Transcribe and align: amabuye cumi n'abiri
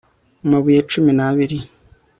amabuye 0.45 0.79
cumi 0.91 1.11
n'abiri 1.17 1.57